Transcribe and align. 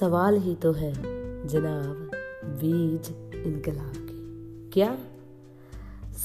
सवाल 0.00 0.36
ही 0.36 0.54
तो 0.54 0.72
है, 0.72 0.92
जनाब, 1.46 2.10
बीज 2.44 3.12
इनकलाब 3.34 3.92
की। 3.96 4.70
क्या? 4.72 4.98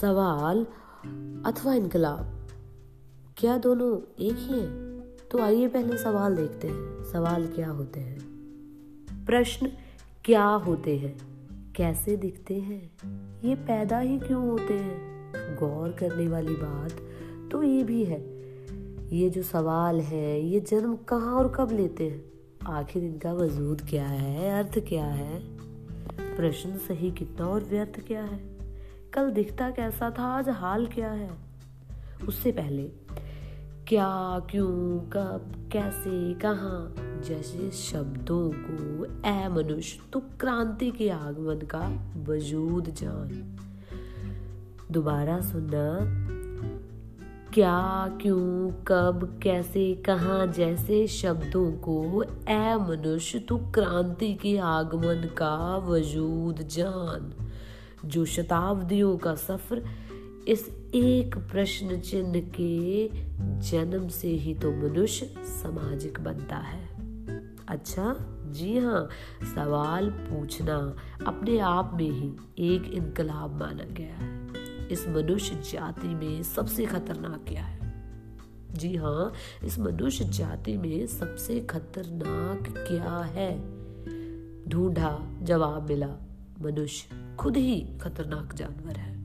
सवाल 0.01 0.63
अथवा 1.45 1.73
इनकलाब? 1.73 2.47
क्या 3.37 3.57
दोनों 3.57 4.23
एक 4.23 4.35
ही 4.35 4.59
हैं? 4.59 4.99
तो 5.31 5.39
आइए 5.39 5.67
पहले 5.67 5.97
सवाल 5.97 6.35
देखते 6.35 6.67
हैं, 6.67 7.03
सवाल 7.03 7.47
क्या 7.47 7.69
होते 7.69 7.99
हैं? 7.99 8.19
प्रश्न, 9.25 9.71
क्या 10.25 10.45
होते 10.45 10.97
हैं? 10.97 11.17
कैसे 11.75 12.17
दिखते 12.17 12.53
हैं? 12.53 12.91
ये 13.43 13.55
पैदा 13.55 13.99
ही 13.99 14.19
क्यों 14.19 14.47
होते 14.47 14.73
हैं? 14.73 15.09
गौर 15.59 15.89
करने 15.89 16.27
वाली 16.27 16.53
बात 16.53 16.93
तो 17.51 17.63
ये 17.63 17.83
भी 17.83 18.03
है। 18.03 18.21
ये 19.17 19.29
जो 19.29 19.43
सवाल 19.43 20.01
है, 20.01 20.41
ये 20.45 20.59
जन्म 20.59 20.95
कहाँ 20.95 21.35
और 21.35 21.53
कब 21.55 21.71
लेते 21.71 22.03
हैं? 22.03 22.38
आखिर 22.67 23.03
इनका 23.03 23.33
वजूद 23.33 23.81
क्या 23.81 24.07
है, 24.07 24.63
अर्थ 24.63 24.79
क्या 24.79 25.05
है? 25.05 25.39
प्रश्न 26.37 26.77
सही 26.77 27.11
कितना 27.11 27.47
और 27.47 27.63
व्यर्थ 27.63 28.07
क्या 28.07 28.23
है? 28.23 28.39
कल 29.13 29.31
दिखता 29.31 29.69
कैसा 29.69 30.13
था, 30.19 30.23
आज 30.23 30.49
हाल 30.49 30.87
क्या 30.87 31.11
है? 31.11 31.31
उससे 32.27 32.51
पहले, 32.51 32.83
क्या, 33.87 34.41
क्यों, 34.49 34.99
कब, 35.09 35.69
कैसे, 35.71 36.33
कहाँ? 36.33 36.95
जैसे 37.21 37.71
शब्दों 37.71 38.51
को 38.55 39.05
ए 39.29 39.47
मनुष्य 39.47 39.99
तो 40.13 40.19
क्रांति 40.19 40.91
के 40.91 41.09
आगमन 41.09 41.59
का 41.65 42.13
वजूद 42.23 42.89
जान। 42.89 43.57
दोबारा 44.91 45.41
सुनना 45.41 46.28
क्या, 47.53 48.09
क्यों, 48.21 48.71
कब, 48.87 49.39
कैसे, 49.43 49.95
कहाँ 49.95 50.47
जैसे 50.47 51.07
शब्दों 51.07 51.71
को 51.71 52.23
ए 52.49 52.75
मनुष्य 52.75 53.39
तो 53.39 53.57
क्रांति 53.57 54.33
के 54.33 54.57
आगमन 54.57 55.29
का 55.37 55.77
वजूद 55.77 56.67
जान। 56.67 57.33
जो 58.05 58.25
शताब्दियों 58.25 59.17
का 59.17 59.35
सफ़र 59.35 59.83
इस 60.47 60.69
एक 60.93 61.37
प्रश्न 61.37 61.99
चिन्ह 61.99 62.39
के 62.39 63.09
जन्म 63.59 64.07
से 64.07 64.27
ही 64.27 64.53
तो 64.53 64.71
मनुष्य 64.71 65.33
सामाजिक 65.39 66.19
बनता 66.19 66.55
है। 66.55 66.89
अच्छा 67.67 68.15
जी 68.51 68.77
हाँ 68.77 69.09
सवाल 69.55 70.09
पूछना 70.09 70.95
अपने 71.27 71.59
आप 71.59 71.91
में 71.93 72.11
ही 72.11 72.31
एक 72.75 72.83
इनकलाब 72.93 73.59
माना 73.59 73.83
गया 73.83 74.15
है। 74.15 74.38
इस 74.91 75.07
मनुष्य 75.07 75.55
जाति 75.55 76.07
में 76.07 76.43
सबसे 76.43 76.85
खतरनाक 76.85 77.45
क्या 77.47 77.63
है? 77.63 77.79
जी 78.73 78.95
हाँ 78.95 79.33
इस 79.63 79.79
मनुष्य 79.79 80.23
जाति 80.23 80.77
में 80.77 81.07
सबसे 81.07 81.59
खतरनाक 81.59 82.87
क्या 82.87 83.17
है? 83.17 83.79
ढूंढा, 84.69 85.19
जवाब 85.41 85.89
मिला, 85.89 86.15
मनुष्य 86.61 87.35
खुद 87.39 87.57
ही 87.57 87.87
खतरनाक 88.01 88.53
जानवर 88.53 88.95
है। 88.95 89.19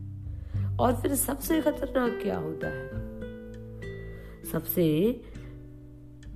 और 0.77 0.97
फिर 0.97 1.15
सबसे 1.15 1.61
खतरनाक 1.61 2.21
क्या 2.23 2.39
होता 2.39 2.67
है? 2.67 2.89
सबसे 4.45 5.21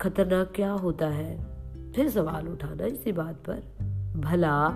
खतरनाक 0.00 0.52
क्या 0.56 0.72
होता 0.72 1.06
है? 1.06 1.46
फिर 1.92 2.10
सवाल 2.10 2.48
उठाना 2.48 2.86
इसी 2.86 3.12
बात 3.12 3.44
पर। 3.50 3.62
भला 4.16 4.68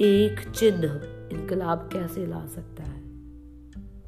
एक 0.00 0.52
चिन्ह 0.54 0.84
इनकलाब 1.32 1.78
कैसे 1.92 2.26
ला 2.26 2.46
सकता 2.46 2.82
है? 2.82 3.03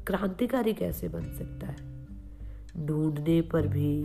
क्रांतिकारी 0.07 0.73
कैसे 0.73 1.07
बन 1.07 1.21
सकता 1.21 1.67
है? 1.67 1.97
ढूँढने 2.85 3.41
पर 3.41 3.67
भी 3.67 4.03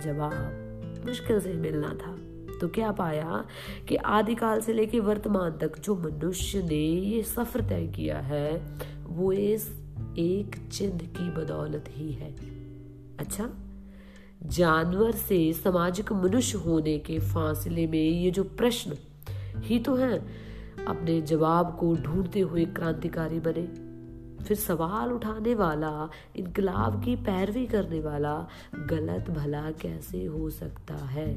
जवाब 0.00 0.62
मुश्किल 1.06 1.40
से 1.40 1.52
मिलना 1.52 1.88
था। 1.88 2.16
तो 2.60 2.68
क्या 2.68 2.92
पाया 2.92 3.44
कि 3.88 3.96
आदिकाल 3.96 4.60
से 4.60 4.72
लेकर 4.72 5.00
वर्तमान 5.00 5.58
तक 5.58 5.78
जो 5.78 5.96
मनुष्य 5.96 6.62
ने 6.62 6.84
ये 6.84 7.22
सफ़र 7.22 7.60
तय 7.60 7.86
किया 7.86 8.18
है, 8.18 8.78
वो 9.06 9.32
इस 9.32 9.68
एक 10.18 10.68
चिन्ह 10.72 10.98
की 10.98 11.30
बदौलत 11.30 11.84
ही 11.88 12.12
है। 12.12 12.36
अच्छा 13.18 13.50
जानवर 14.42 15.12
से 15.12 15.52
सामाजिक 15.52 16.12
मनुष्य 16.12 16.58
होने 16.58 16.98
के 16.98 17.18
फासले 17.18 17.86
में 17.86 18.10
ये 18.10 18.30
जो 18.30 18.44
प्रश्न 18.44 18.92
ही 19.58 19.78
तो 19.78 19.94
है, 19.94 20.18
अपने 20.86 21.20
जवाब 21.20 21.76
को 21.80 21.94
ढूंढते 21.94 22.40
हुए 22.40 22.64
क्रांतिकारी 22.64 23.40
बने। 23.40 23.85
फिर 24.46 24.56
सवाल 24.56 25.12
उठाने 25.12 25.54
वाला, 25.54 26.10
इनकलाब 26.36 27.04
की 27.04 27.16
पैरवी 27.16 27.66
करने 27.66 28.00
वाला, 28.00 28.48
गलत 28.74 29.30
भला 29.30 29.70
कैसे 29.70 30.24
हो 30.24 30.50
सकता 30.50 30.94
है? 30.94 31.34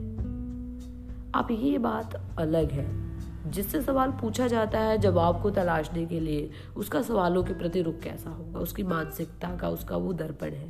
अब 1.33 1.47
ये 1.51 1.77
बात 1.77 2.35
अलग 2.39 2.71
है। 2.71 3.09
जिससे 3.51 3.81
सवाल 3.81 4.11
पूछा 4.11 4.47
जाता 4.47 4.79
है, 4.79 4.97
जवाब 4.97 5.41
को 5.41 5.49
तलाशने 5.49 6.05
के 6.05 6.19
लिए, 6.19 6.51
उसका 6.77 7.01
सवालों 7.01 7.43
के 7.43 7.53
प्रति 7.53 7.81
रुख 7.81 7.99
कैसा 7.99 8.29
होगा? 8.29 8.59
उसकी 8.59 8.83
मानसिकता 8.83 9.55
का, 9.55 9.69
उसका 9.69 9.97
वो 9.97 10.13
दर्पण 10.13 10.49
है। 10.49 10.69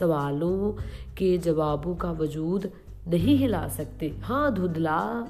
सवालों 0.00 0.72
के 1.14 1.38
जवाबों 1.38 1.94
का 1.94 2.10
वजूद 2.12 2.70
नहीं 3.08 3.36
हिला 3.36 3.68
सकते। 3.68 4.08
हाँ 4.22 4.54
धुंधला 4.54 5.26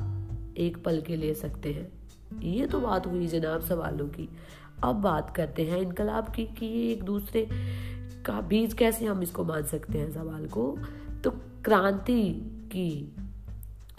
एक 0.57 0.83
पल 0.85 1.01
के 1.01 1.17
ले 1.17 1.35
सकते 1.35 1.73
हैं। 1.73 1.93
ये 2.41 2.67
तो 2.67 2.81
बात 2.81 3.07
हुई 3.07 3.27
जनाब 3.27 3.61
सवालों 3.61 4.09
की। 4.09 4.29
अब 4.83 4.97
बात 4.97 5.37
करते 5.37 5.65
हैं 5.65 5.79
इनकलाब 5.79 6.33
की 6.35 6.45
कि 6.45 6.67
ये 6.67 6.93
एक 6.93 7.03
दूसरे 7.03 7.49
का 8.27 8.41
बीज 8.41 8.75
कैसे 8.75 9.07
हम 9.07 9.23
इसको 9.23 9.45
मान 9.45 9.63
सकते 9.63 9.99
हैं 9.99 10.13
सवाल 10.13 10.47
को। 10.47 10.79
तो 11.25 11.31
क्रांति 11.65 12.33
की, 12.67 13.17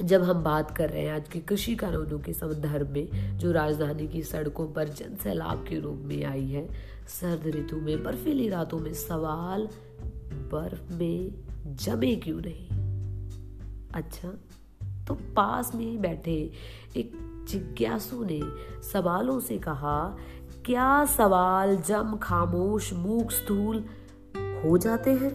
जब 0.03 0.23
हम 0.23 0.44
बात 0.44 0.78
कर 0.78 0.90
रहे 0.90 1.01
हैं 1.01 1.13
आज 1.13 1.29
के 1.29 1.40
कृषि 1.40 1.75
कानूनों 1.75 2.19
के 2.19 2.34
संदर्भ 2.34 2.90
में, 2.90 3.38
जो 3.38 3.51
राजधानी 3.51 4.07
की 4.07 4.23
सड़कों 4.23 4.67
पर 4.67 4.90
जन 4.90 5.16
सैलाब 5.16 5.66
के 5.69 5.79
रूप 5.79 6.00
में 6.03 6.25
आई 6.25 6.47
है, 6.47 6.67
सर्द 7.07 7.47
ऋतु 7.47 7.75
में, 7.75 8.03
बर्फीली 8.03 8.50
रातों 8.50 8.79
में 8.79 8.94
सवाल, 8.94 9.69
बर्फ़ 10.51 10.94
में 10.94 11.31
जमे 11.75 12.16
क्यों 12.16 12.41
नहीं? 12.46 12.67
अच्छा 13.94 14.34
तो 15.07 15.13
पास 15.13 15.75
में 15.75 16.01
बैठे 16.01 16.51
एक 16.97 17.11
जिज्ञासु 17.50 18.23
ने 18.23 18.41
सवालों 18.94 19.40
से 19.40 19.57
कहा 19.57 20.17
क्या 20.69 21.06
सवाल, 21.06 21.78
जम, 21.78 22.18
खामोश, 22.24 22.94
मूक, 22.94 23.31
स्थूल 23.31 23.85
हो 24.38 24.78
जाते 24.78 25.12
हैं? 25.12 25.31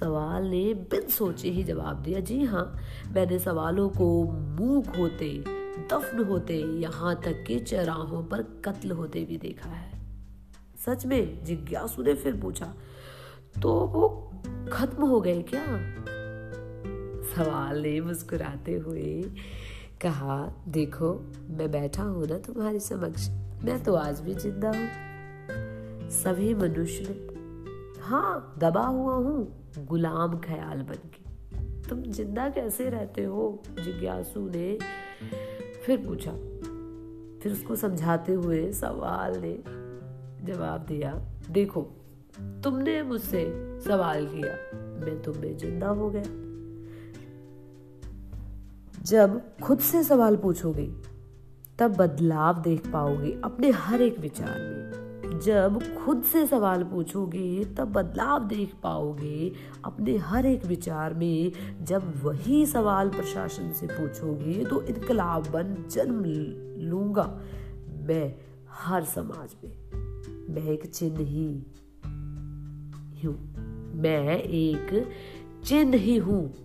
सवाल 0.00 0.44
ने 0.44 0.74
बिन 0.74 1.08
सोचे 1.08 1.48
ही 1.48 1.64
जवाब 1.64 2.02
दिया, 2.02 2.20
जी 2.20 2.44
हाँ 2.44 2.76
मैंने 3.08 3.38
सवालों 3.38 3.88
को 3.88 4.24
मूक 4.32 4.86
होते, 4.86 5.44
दफन 5.90 6.24
होते, 6.24 6.54
यहाँ 6.54 7.16
तक 7.16 7.44
के 7.46 7.58
चराहों 7.58 8.24
पर 8.24 8.42
कत्ल 8.42 8.90
होते 8.90 9.24
भी 9.24 9.36
देखा 9.36 9.70
है। 9.70 10.00
सच 10.86 11.06
में 11.06 11.44
जिज्ञासु 11.44 12.02
ने 12.02 12.14
फिर 12.14 12.40
पूछा 12.40 12.74
तो 13.62 13.72
वो 13.72 14.32
खत्म 14.72 15.04
हो 15.04 15.20
गए 15.20 15.42
क्या? 15.42 15.66
सवाल 17.34 17.82
ने 17.82 18.00
मुस्कुराते 18.00 18.74
हुए 18.74 19.34
कहा, 20.04 20.64
देखो, 20.68 21.12
मैं 21.50 21.70
बैठा 21.70 22.02
हूँ 22.02 22.26
ना 22.26 22.38
तुम्हारे 22.38 22.80
समक्ष, 22.80 23.28
मैं 23.64 23.82
तो 23.84 23.94
आज 23.94 24.20
भी 24.20 24.34
ज़िंदा 24.34 24.68
हूँ। 24.68 26.10
सभी 26.10 26.54
मनुष्य 26.54 27.04
हाँ 28.02 28.54
दबा 28.58 28.86
हुआ 28.86 29.14
हूँ, 29.14 29.70
गुलाम 29.78 30.38
ख्याल 30.38 30.82
बन 30.82 31.08
के। 31.08 31.22
तुम 31.88 32.02
ज़िंदा 32.02 32.48
कैसे 32.48 32.90
रहते 32.90 33.24
हो? 33.24 33.62
जिज्ञासु 33.70 34.40
ने 34.40 34.78
फिर 35.86 36.06
पूछा। 36.06 36.32
फिर 37.42 37.52
उसको 37.52 37.76
समझाते 37.76 38.32
हुए 38.32 38.72
सवाल 38.72 39.36
ने 39.36 39.56
जवाब 40.44 40.80
दिया, 40.80 41.14
देखो, 41.50 41.82
तुमने 42.40 43.02
मुझसे 43.02 43.44
सवाल 43.80 44.26
किया, 44.26 44.52
मैं 45.04 45.22
तुम्हें 45.22 45.56
ज़िंदा 45.58 45.88
हो 45.88 46.10
गया। 46.10 46.53
जब 49.02 49.58
खुद 49.58 49.78
से 49.78 50.04
सवाल 50.04 50.36
पूछोगे, 50.36 50.92
तब 51.78 51.96
बदलाव 51.96 52.62
देख 52.62 52.90
पाओगे 52.90 53.40
अपने 53.44 53.70
हर 53.70 54.02
एक 54.02 54.18
विचार 54.18 54.58
में। 54.58 54.84
जब 55.40 55.96
खुद 56.04 56.22
से 56.22 56.46
सवाल 56.46 56.84
पूछोगे, 56.84 57.64
तब 57.64 57.92
बदलाव 57.92 58.48
देख 58.48 58.74
पाओगे 58.82 59.52
अपने 59.84 60.16
हर 60.16 60.46
एक 60.46 60.66
विचार 60.66 61.14
में। 61.14 61.52
जब 61.82 62.24
वही 62.24 62.66
सवाल 62.66 63.08
प्रशासन 63.08 63.72
से 63.72 63.86
पूछोगे 63.86 64.64
तो 64.64 64.82
इनकलाब 64.82 65.46
बन 65.46 65.84
जन्म 65.90 66.24
लूँगा 66.82 67.40
मैं 67.88 68.34
हर 68.70 69.04
समाज 69.04 69.56
में। 69.64 69.72
मैं 70.54 70.62
एक 70.62 70.86
चिन्ह 70.86 71.20
ही 71.20 71.44
हूँ। 73.24 73.54
मैं 73.96 74.38
एक 74.38 75.10
चिन्ह 75.64 75.96
ही 75.96 76.16
हूँ। 76.16 76.63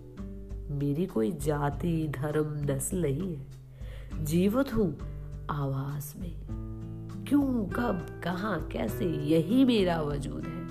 मेरी 0.70 1.06
कोई 1.06 1.32
जाति, 1.32 2.08
धर्म 2.08 2.72
नस्ल 2.72 3.02
नहीं 3.02 3.36
है। 3.36 3.46
जीवित 4.24 4.74
हूँ 4.74 4.98
आवास 5.50 6.14
में। 6.20 6.36
क्यों, 7.28 7.64
कब, 7.66 8.20
कहा, 8.24 8.68
कैसे, 8.72 9.04
यही 9.04 9.64
मेरा 9.64 10.02
वजूद 10.02 10.44
है। 10.44 10.66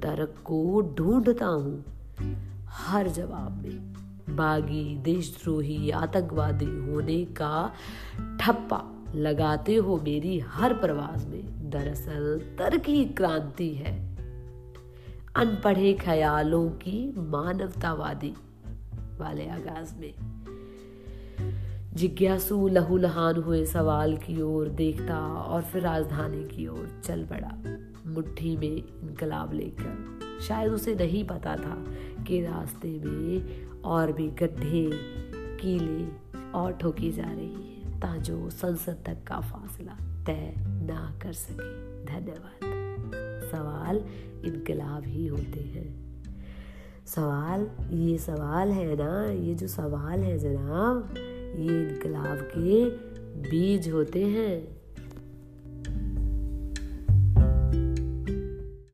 तर्क 0.00 0.34
को 0.44 0.82
ढूंढता 0.98 1.46
हूँ 1.46 1.84
हर 2.66 3.08
जवाब 3.08 3.62
में। 3.62 3.92
बागी, 4.36 4.96
देशद्रोही, 4.96 5.90
आतंकवादी 5.90 6.64
होने 6.64 7.24
का 7.24 7.72
ठप्पा 8.40 9.04
लगाते 9.14 9.74
हो 9.74 9.96
मेरी 9.96 10.38
हर 10.38 10.74
प्रवास 10.74 11.26
में। 11.26 11.70
दरअसल, 11.70 12.40
तर्क 12.58 12.82
ही 12.86 13.04
क्रांति 13.04 13.74
है। 13.74 14.16
अनपढ़े 15.36 15.94
ख्यालों 15.94 16.70
की 16.70 17.14
मानवतावादी। 17.18 18.34
वाले 19.20 19.48
आगाज़ 19.48 19.96
में। 19.96 20.14
जिज्ञासु 21.94 22.68
लहूलहान 22.68 23.36
हुए 23.36 23.64
सवाल 23.64 24.16
की 24.16 24.42
ओर 24.42 24.68
देखता 24.68 25.20
और 25.26 25.62
फिर 25.62 25.82
राजधानी 25.82 26.44
की 26.44 26.66
ओर 26.66 27.00
चल 27.04 27.24
पड़ा। 27.24 27.58
मुट्ठी 28.06 28.56
में 28.56 28.76
इनकलाब 29.02 29.52
लेकर। 29.52 30.18
शायद 30.40 30.72
उसे 30.72 30.94
नहीं 30.94 31.24
पता 31.24 31.56
था 31.56 31.84
कि 32.24 32.40
रास्ते 32.40 33.00
में 33.04 33.66
और 33.68 34.12
भी 34.12 34.28
गड्ढे, 34.28 34.90
कीले 35.60 36.08
और 36.52 36.72
ठोकी 36.72 37.12
जा 37.12 37.32
रही 37.32 37.52
है, 37.52 38.00
ताजो 38.00 38.50
संसद 38.50 38.98
तक 39.06 39.24
का 39.26 39.40
फासला 39.40 40.24
तय 40.24 40.54
ना 40.58 41.18
कर 41.22 41.32
सके। 41.32 42.04
धन्यवाद। 42.04 42.76
सवाल 43.52 43.96
इनकलाब 44.44 45.02
ही 45.06 45.26
होते 45.26 45.60
हैं। 45.60 46.05
सवाल, 47.06 47.70
ये 47.92 48.18
सवाल 48.18 48.68
है 48.68 48.96
ना, 48.96 49.32
ये 49.32 49.54
जो 49.54 49.66
सवाल 49.66 50.20
है 50.20 50.38
जनाब, 50.38 51.14
ये 51.56 51.80
इनकलाब 51.80 52.38
के 52.40 52.84
बीज 53.50 53.88
होते 53.88 54.24
हैं। 54.24 54.75